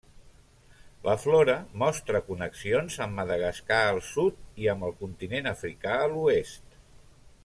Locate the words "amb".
3.07-3.19, 4.75-4.89